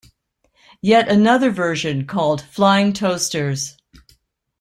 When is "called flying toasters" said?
2.07-3.77